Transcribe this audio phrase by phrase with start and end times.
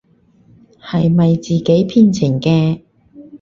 [0.81, 2.81] 係咪自己編程嘅？